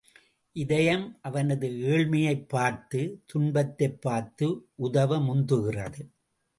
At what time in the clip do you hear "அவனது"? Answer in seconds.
1.21-1.67